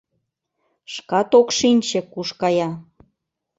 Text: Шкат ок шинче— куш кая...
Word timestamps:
Шкат 0.93 1.29
ок 1.39 1.49
шинче— 1.57 1.99
куш 2.13 2.29
кая... 2.41 2.69